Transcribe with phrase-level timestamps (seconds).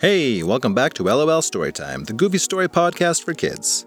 [0.00, 3.84] Hey, welcome back to LOL Storytime, the goofy story podcast for kids.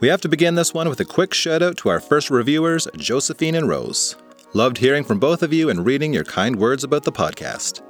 [0.00, 2.88] We have to begin this one with a quick shout out to our first reviewers,
[2.96, 4.16] Josephine and Rose.
[4.54, 7.82] Loved hearing from both of you and reading your kind words about the podcast.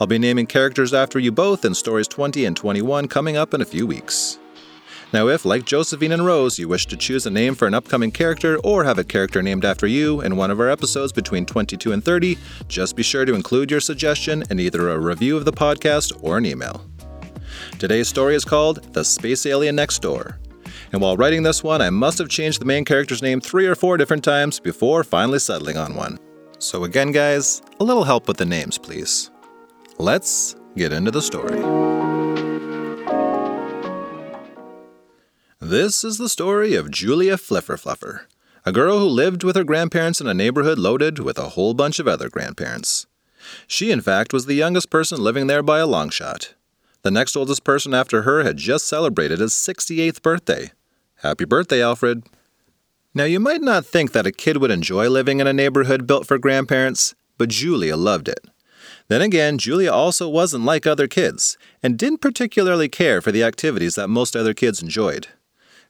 [0.00, 3.60] I'll be naming characters after you both in stories 20 and 21 coming up in
[3.60, 4.38] a few weeks.
[5.12, 8.10] Now, if, like Josephine and Rose, you wish to choose a name for an upcoming
[8.10, 11.92] character or have a character named after you in one of our episodes between 22
[11.92, 12.38] and 30,
[12.68, 16.38] just be sure to include your suggestion in either a review of the podcast or
[16.38, 16.86] an email.
[17.78, 20.38] Today's story is called The Space Alien Next Door.
[20.92, 23.74] And while writing this one, I must have changed the main character's name three or
[23.74, 26.18] four different times before finally settling on one.
[26.58, 29.30] So, again, guys, a little help with the names, please.
[29.98, 31.60] Let's get into the story.
[35.60, 38.22] This is the story of Julia Flifferfluffer,
[38.66, 41.98] a girl who lived with her grandparents in a neighborhood loaded with a whole bunch
[41.98, 43.06] of other grandparents.
[43.66, 46.54] She, in fact, was the youngest person living there by a long shot.
[47.02, 50.70] The next oldest person after her had just celebrated his 68th birthday.
[51.16, 52.24] Happy birthday, Alfred.
[53.14, 56.26] Now, you might not think that a kid would enjoy living in a neighborhood built
[56.26, 58.40] for grandparents, but Julia loved it.
[59.08, 63.96] Then again, Julia also wasn't like other kids, and didn't particularly care for the activities
[63.96, 65.28] that most other kids enjoyed.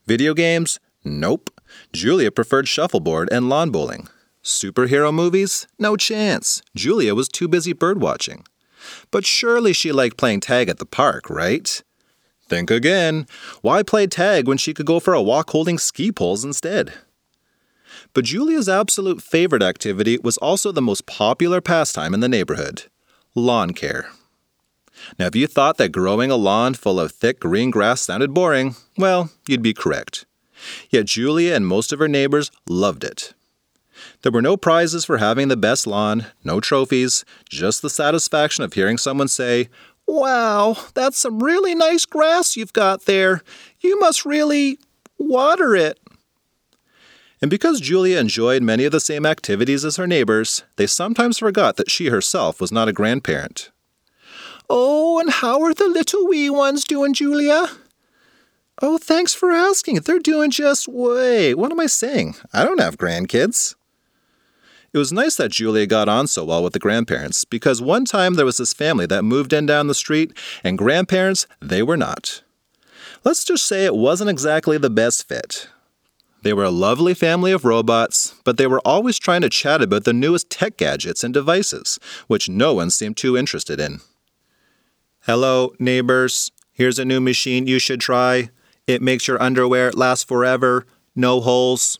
[0.06, 0.80] Video games?
[1.04, 1.50] Nope.
[1.92, 4.08] Julia preferred shuffleboard and lawn bowling.
[4.42, 5.68] Superhero movies?
[5.78, 6.62] No chance.
[6.74, 8.44] Julia was too busy birdwatching.
[9.10, 11.82] But surely she liked playing tag at the park, right?
[12.48, 13.26] Think again.
[13.60, 16.92] Why play tag when she could go for a walk holding ski poles instead?
[18.14, 22.84] But Julia's absolute favorite activity was also the most popular pastime in the neighborhood
[23.34, 24.10] lawn care.
[25.18, 28.76] Now, if you thought that growing a lawn full of thick green grass sounded boring,
[28.96, 30.26] well, you'd be correct.
[30.90, 33.34] Yet Julia and most of her neighbors loved it.
[34.22, 38.72] There were no prizes for having the best lawn, no trophies, just the satisfaction of
[38.72, 39.68] hearing someone say,
[40.06, 43.42] Wow, that's some really nice grass you've got there.
[43.80, 44.78] You must really
[45.18, 45.98] water it.
[47.40, 51.76] And because Julia enjoyed many of the same activities as her neighbors, they sometimes forgot
[51.76, 53.70] that she herself was not a grandparent.
[54.70, 57.68] Oh, and how are the little wee ones doing, Julia?
[58.80, 59.96] Oh, thanks for asking.
[59.96, 60.86] They're doing just.
[60.86, 61.52] way.
[61.54, 62.36] what am I saying?
[62.52, 63.74] I don't have grandkids.
[64.92, 68.34] It was nice that Julia got on so well with the grandparents because one time
[68.34, 72.42] there was this family that moved in down the street, and grandparents, they were not.
[73.24, 75.68] Let's just say it wasn't exactly the best fit.
[76.42, 80.04] They were a lovely family of robots, but they were always trying to chat about
[80.04, 84.00] the newest tech gadgets and devices, which no one seemed too interested in.
[85.20, 86.50] Hello, neighbors.
[86.72, 88.50] Here's a new machine you should try.
[88.86, 91.98] It makes your underwear last forever, no holes.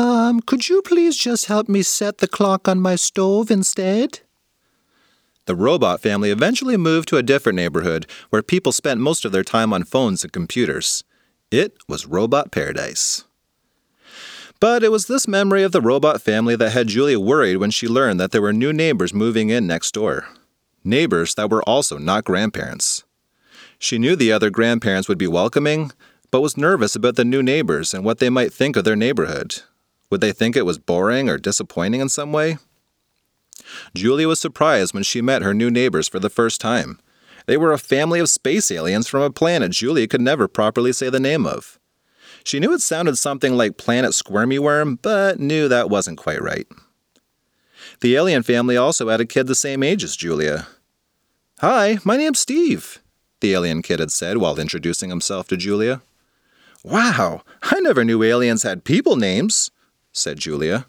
[0.00, 4.20] Um, could you please just help me set the clock on my stove instead?
[5.44, 9.44] The robot family eventually moved to a different neighborhood where people spent most of their
[9.44, 11.04] time on phones and computers.
[11.50, 13.24] It was Robot Paradise.
[14.58, 17.86] But it was this memory of the robot family that had Julia worried when she
[17.86, 20.28] learned that there were new neighbors moving in next door.
[20.82, 23.04] Neighbors that were also not grandparents.
[23.78, 25.92] She knew the other grandparents would be welcoming,
[26.30, 29.60] but was nervous about the new neighbors and what they might think of their neighborhood.
[30.10, 32.58] Would they think it was boring or disappointing in some way?
[33.94, 36.98] Julia was surprised when she met her new neighbors for the first time.
[37.46, 41.10] They were a family of space aliens from a planet Julia could never properly say
[41.10, 41.78] the name of.
[42.44, 46.66] She knew it sounded something like Planet Squirmy Worm, but knew that wasn't quite right.
[48.00, 50.66] The alien family also had a kid the same age as Julia.
[51.60, 53.02] Hi, my name's Steve,
[53.40, 56.00] the alien kid had said while introducing himself to Julia.
[56.82, 59.70] Wow, I never knew aliens had people names,
[60.12, 60.86] said Julia.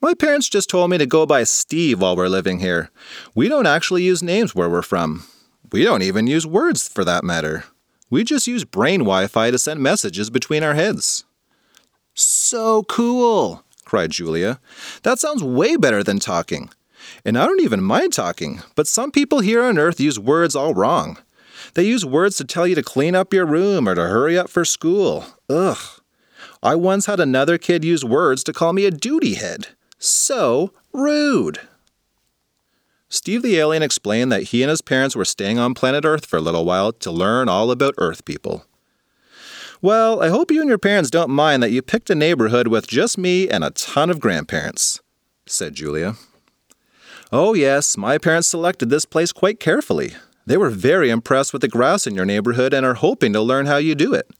[0.00, 2.90] My parents just told me to go by Steve while we're living here.
[3.34, 5.24] We don't actually use names where we're from.
[5.70, 7.64] We don't even use words for that matter.
[8.10, 11.24] We just use brain Wi Fi to send messages between our heads.
[12.14, 14.60] So cool, cried Julia.
[15.02, 16.70] That sounds way better than talking.
[17.24, 20.74] And I don't even mind talking, but some people here on Earth use words all
[20.74, 21.18] wrong.
[21.74, 24.50] They use words to tell you to clean up your room or to hurry up
[24.50, 25.24] for school.
[25.48, 25.78] Ugh.
[26.62, 29.68] I once had another kid use words to call me a duty head.
[29.98, 31.60] So rude.
[33.08, 36.36] Steve the alien explained that he and his parents were staying on planet Earth for
[36.36, 38.64] a little while to learn all about Earth people.
[39.82, 42.86] Well, I hope you and your parents don't mind that you picked a neighborhood with
[42.86, 45.00] just me and a ton of grandparents,
[45.44, 46.14] said Julia.
[47.32, 50.14] Oh, yes, my parents selected this place quite carefully.
[50.46, 53.66] They were very impressed with the grass in your neighborhood and are hoping to learn
[53.66, 54.30] how you do it.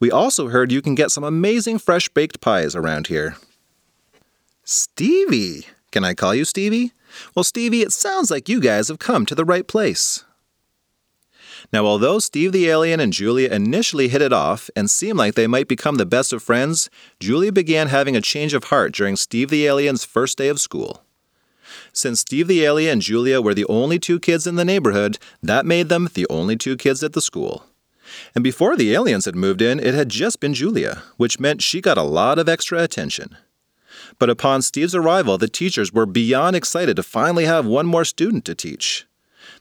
[0.00, 3.36] We also heard you can get some amazing fresh baked pies around here.
[4.64, 5.66] Stevie!
[5.90, 6.92] Can I call you Stevie?
[7.34, 10.24] Well, Stevie, it sounds like you guys have come to the right place.
[11.72, 15.46] Now, although Steve the Alien and Julia initially hit it off and seemed like they
[15.46, 16.88] might become the best of friends,
[17.20, 21.02] Julia began having a change of heart during Steve the Alien's first day of school.
[21.92, 25.66] Since Steve the Alien and Julia were the only two kids in the neighborhood, that
[25.66, 27.64] made them the only two kids at the school.
[28.34, 31.80] And before the aliens had moved in, it had just been Julia, which meant she
[31.80, 33.36] got a lot of extra attention.
[34.18, 38.44] But upon Steve's arrival, the teachers were beyond excited to finally have one more student
[38.46, 39.06] to teach.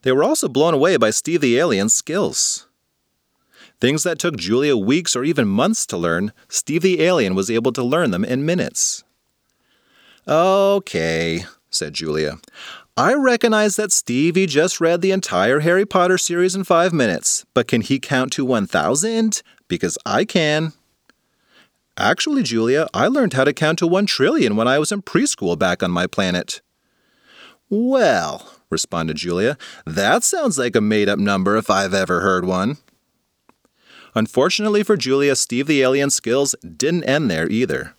[0.02, 2.68] They were also blown away by Steve the Alien's skills.
[3.80, 7.72] Things that took Julia weeks or even months to learn, Steve the Alien was able
[7.74, 9.04] to learn them in minutes.
[10.28, 12.40] Okay, said Julia.
[13.00, 17.68] I recognize that Stevie just read the entire Harry Potter series in five minutes, but
[17.68, 19.44] can he count to 1,000?
[19.68, 20.74] Because I can.
[21.96, 25.60] Actually, Julia, I learned how to count to 1 trillion when I was in preschool
[25.60, 26.62] back on my planet.
[27.70, 32.78] Well, responded Julia, that sounds like a made up number if I've ever heard one.
[34.16, 37.94] Unfortunately for Julia, Steve the Alien's skills didn't end there either.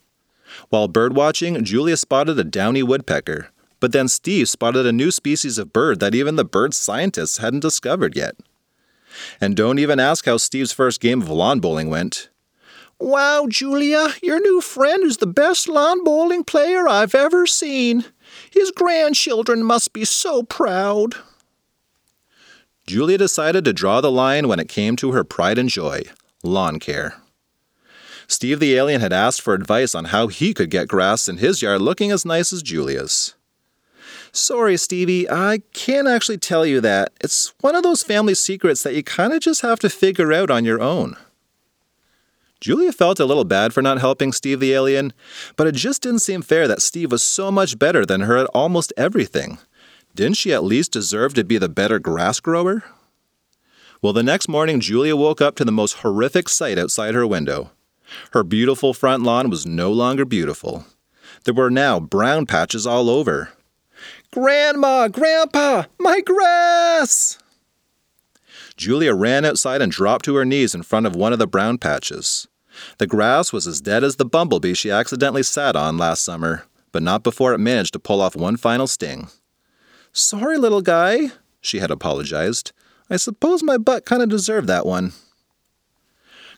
[0.70, 5.72] While birdwatching, Julia spotted a downy woodpecker, but then Steve spotted a new species of
[5.72, 8.36] bird that even the bird scientists hadn't discovered yet.
[9.40, 12.28] And don't even ask how Steve's first game of lawn bowling went.
[13.00, 18.04] Wow, Julia, your new friend is the best lawn bowling player I've ever seen.
[18.50, 21.14] His grandchildren must be so proud.
[22.86, 26.02] Julia decided to draw the line when it came to her pride and joy
[26.42, 27.20] lawn care.
[28.26, 31.62] Steve the alien had asked for advice on how he could get grass in his
[31.62, 33.34] yard looking as nice as Julia's.
[34.32, 37.12] Sorry, Stevie, I can't actually tell you that.
[37.20, 40.50] It's one of those family secrets that you kind of just have to figure out
[40.50, 41.16] on your own.
[42.60, 45.12] Julia felt a little bad for not helping Steve the alien,
[45.56, 48.46] but it just didn't seem fair that Steve was so much better than her at
[48.46, 49.58] almost everything.
[50.14, 52.82] Didn't she at least deserve to be the better grass grower?
[54.02, 57.70] Well, the next morning, Julia woke up to the most horrific sight outside her window.
[58.32, 60.86] Her beautiful front lawn was no longer beautiful.
[61.44, 63.50] There were now brown patches all over.
[64.32, 65.08] Grandma!
[65.08, 65.84] Grandpa!
[65.98, 67.38] My grass!
[68.76, 71.78] Julia ran outside and dropped to her knees in front of one of the brown
[71.78, 72.46] patches.
[72.98, 77.02] The grass was as dead as the bumblebee she accidentally sat on last summer, but
[77.02, 79.28] not before it managed to pull off one final sting.
[80.12, 82.72] Sorry, little guy, she had apologized.
[83.10, 85.12] I suppose my butt kind of deserved that one.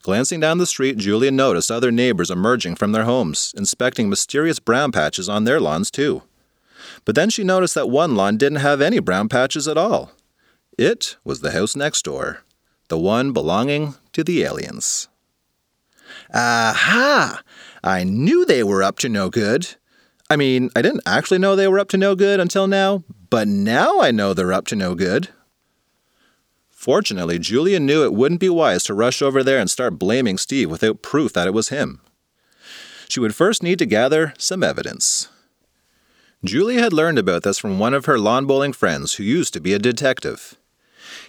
[0.02, 4.92] Glancing down the street, Julia noticed other neighbors emerging from their homes, inspecting mysterious brown
[4.92, 6.22] patches on their lawns, too.
[7.04, 10.12] But then she noticed that one lawn didn't have any brown patches at all.
[10.78, 12.42] It was the house next door,
[12.88, 15.08] the one belonging to the aliens.
[16.32, 17.42] Aha!
[17.82, 19.76] I knew they were up to no good.
[20.28, 23.48] I mean, I didn't actually know they were up to no good until now, but
[23.48, 25.28] now I know they're up to no good.
[26.70, 30.70] Fortunately, Julia knew it wouldn't be wise to rush over there and start blaming Steve
[30.70, 32.00] without proof that it was him.
[33.08, 35.28] She would first need to gather some evidence.
[36.42, 39.60] Julia had learned about this from one of her lawn bowling friends who used to
[39.60, 40.56] be a detective.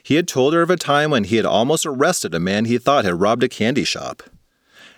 [0.02, 2.78] He had told her of a time when he had almost arrested a man he
[2.78, 4.24] thought had robbed a candy shop.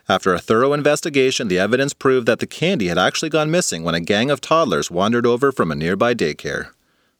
[0.07, 3.95] After a thorough investigation, the evidence proved that the candy had actually gone missing when
[3.95, 6.71] a gang of toddlers wandered over from a nearby daycare.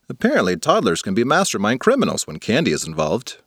[0.08, 3.38] Apparently, toddlers can be mastermind criminals when candy is involved.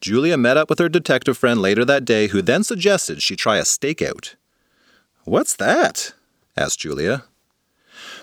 [0.00, 3.56] Julia met up with her detective friend later that day, who then suggested she try
[3.56, 4.34] a stakeout.
[5.24, 6.12] What's that?
[6.56, 7.24] asked Julia.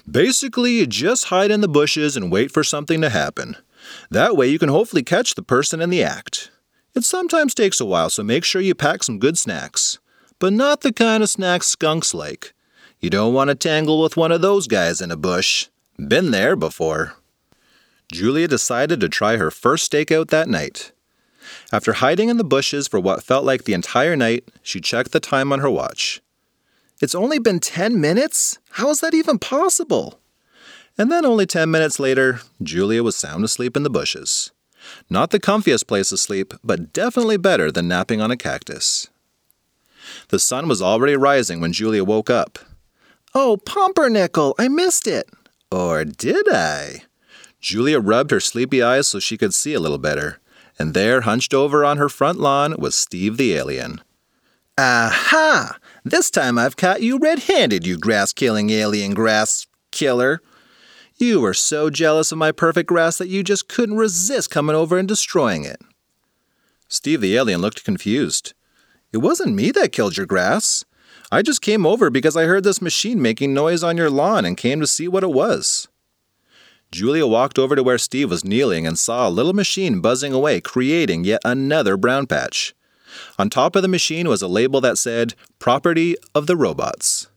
[0.09, 3.57] Basically, you just hide in the bushes and wait for something to happen.
[4.09, 6.51] That way, you can hopefully catch the person in the act.
[6.93, 9.99] It sometimes takes a while, so make sure you pack some good snacks.
[10.39, 12.53] But not the kind of snacks skunks like.
[12.99, 15.67] You don't want to tangle with one of those guys in a bush.
[15.97, 17.15] Been there before.
[18.11, 20.91] Julia decided to try her first stakeout that night.
[21.71, 25.19] After hiding in the bushes for what felt like the entire night, she checked the
[25.19, 26.21] time on her watch.
[27.01, 28.59] It's only been 10 minutes?
[28.71, 30.19] How is that even possible?
[30.97, 34.51] And then, only 10 minutes later, Julia was sound asleep in the bushes.
[35.09, 39.09] Not the comfiest place to sleep, but definitely better than napping on a cactus.
[40.29, 42.59] The sun was already rising when Julia woke up.
[43.33, 45.29] Oh, pumpernickel, I missed it.
[45.71, 47.03] Or did I?
[47.59, 50.39] Julia rubbed her sleepy eyes so she could see a little better,
[50.77, 54.01] and there, hunched over on her front lawn, was Steve the alien.
[54.77, 55.77] Aha!
[56.03, 60.41] This time I've caught you red handed, you grass killing alien grass killer.
[61.17, 64.97] You were so jealous of my perfect grass that you just couldn't resist coming over
[64.97, 65.79] and destroying it.
[66.87, 68.55] Steve the alien looked confused.
[69.13, 70.83] It wasn't me that killed your grass.
[71.31, 74.57] I just came over because I heard this machine making noise on your lawn and
[74.57, 75.87] came to see what it was.
[76.91, 80.59] Julia walked over to where Steve was kneeling and saw a little machine buzzing away,
[80.61, 82.73] creating yet another brown patch.
[83.37, 87.27] On top of the machine was a label that said, Property of the Robots.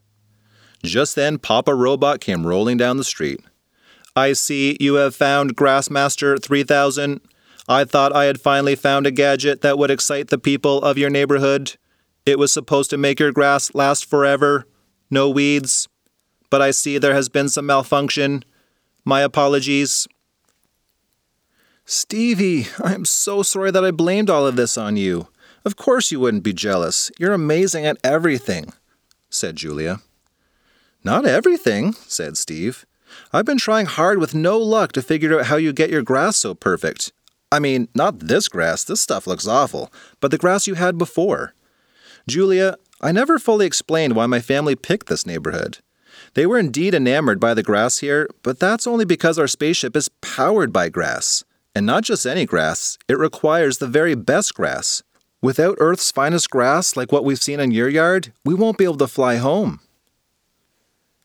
[0.83, 3.40] Just then, Papa Robot came rolling down the street.
[4.16, 7.21] I see you have found Grassmaster 3000.
[7.69, 11.11] I thought I had finally found a gadget that would excite the people of your
[11.11, 11.76] neighborhood.
[12.26, 14.66] It was supposed to make your grass last forever.
[15.11, 15.88] No weeds.
[16.50, 18.45] But I see there has been some malfunction.
[19.04, 20.07] My apologies.
[21.85, 25.28] Stevie, I am so sorry that I blamed all of this on you.
[25.64, 27.11] Of course you wouldn't be jealous.
[27.18, 28.73] You're amazing at everything,
[29.30, 30.00] said Julia.
[31.02, 32.85] Not everything, said Steve.
[33.33, 36.37] I've been trying hard with no luck to figure out how you get your grass
[36.37, 37.12] so perfect.
[37.50, 41.54] I mean, not this grass, this stuff looks awful, but the grass you had before.
[42.26, 45.78] Julia, I never fully explained why my family picked this neighborhood.
[46.35, 50.09] They were indeed enamored by the grass here, but that's only because our spaceship is
[50.21, 51.44] powered by grass.
[51.75, 55.02] And not just any grass, it requires the very best grass.
[55.44, 58.96] Without Earth's finest grass, like what we've seen in your yard, we won't be able
[58.96, 59.80] to fly home.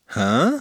[0.07, 0.59] Huh?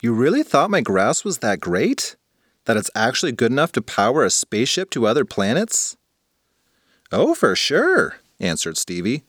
[0.00, 2.16] You really thought my grass was that great?
[2.64, 5.98] That it's actually good enough to power a spaceship to other planets?
[7.12, 9.24] Oh, for sure, answered Stevie.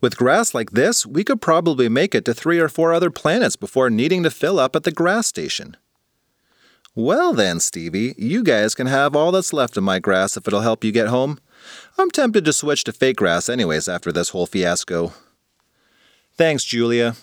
[0.00, 3.56] With grass like this, we could probably make it to three or four other planets
[3.56, 5.76] before needing to fill up at the grass station.
[6.94, 10.62] Well, then, Stevie, you guys can have all that's left of my grass if it'll
[10.62, 11.38] help you get home.
[11.98, 15.12] I'm tempted to switch to fake grass, anyways, after this whole fiasco.
[16.34, 17.16] Thanks, Julia.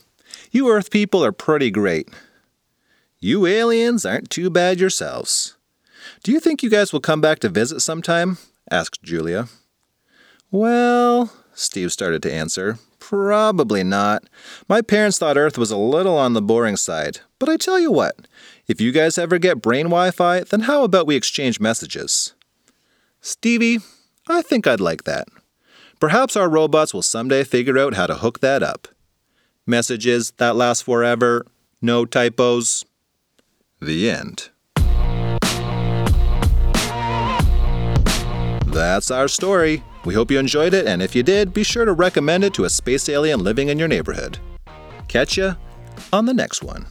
[0.52, 2.10] You Earth people are pretty great.
[3.20, 5.56] You aliens aren't too bad yourselves.
[6.24, 8.38] Do you think you guys will come back to visit sometime?
[8.70, 9.48] asked Julia.
[10.52, 12.78] Well, Steve started to answer.
[13.00, 14.24] Probably not.
[14.68, 17.20] My parents thought Earth was a little on the boring side.
[17.40, 18.28] But I tell you what,
[18.68, 22.34] if you guys ever get brain Wi Fi, then how about we exchange messages?
[23.22, 23.80] Stevie,
[24.28, 25.28] I think I'd like that.
[26.00, 28.88] Perhaps our robots will someday figure out how to hook that up.
[29.68, 31.46] Messages that last forever,
[31.82, 32.86] no typos,
[33.80, 34.50] the end.
[38.66, 39.84] That's our story.
[40.06, 42.66] We hope you enjoyed it, and if you did, be sure to recommend it to
[42.66, 44.40] a space alien living in your neighborhood.
[45.08, 45.56] Catch ya
[46.12, 46.88] on the next one.